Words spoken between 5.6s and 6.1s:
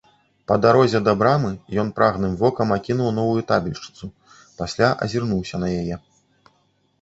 на яе.